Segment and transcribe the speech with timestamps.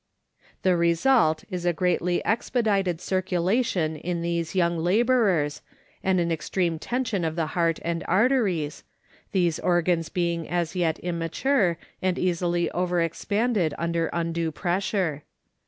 [0.63, 5.61] The result is a greatly expedited cir culation in these young laborers
[6.03, 8.83] and an extreme tension of the heart and arteries,
[9.31, 15.21] these organs being as yet immature and easily over expanded under undue pressure.